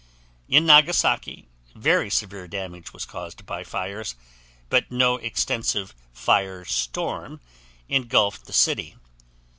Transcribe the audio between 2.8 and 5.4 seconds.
was caused by fires, but no